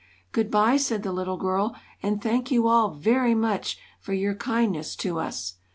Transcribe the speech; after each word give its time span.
"Good 0.31 0.49
bye," 0.49 0.77
said 0.77 1.03
the 1.03 1.11
little 1.11 1.37
girl, 1.37 1.75
"and 2.01 2.19
thank 2.19 2.49
you 2.49 2.67
all, 2.67 2.95
very 2.95 3.35
much, 3.35 3.77
for 3.99 4.13
your 4.13 4.33
kindness 4.33 4.95
to 4.95 5.19
us." 5.19 5.57